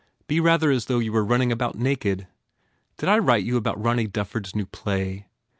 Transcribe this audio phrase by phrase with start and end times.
[0.25, 2.25] Be rather as though you were running about naked.
[2.97, 5.27] Did I write you about Ronny Dufford s new play?